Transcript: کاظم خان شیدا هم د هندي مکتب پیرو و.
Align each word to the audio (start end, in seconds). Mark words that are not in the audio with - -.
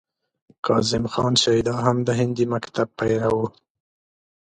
کاظم 0.65 1.05
خان 1.13 1.33
شیدا 1.43 1.75
هم 1.85 1.97
د 2.07 2.09
هندي 2.19 2.45
مکتب 2.53 2.87
پیرو 2.99 3.33
و. 3.43 3.43